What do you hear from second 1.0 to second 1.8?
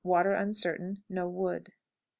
no wood. 16.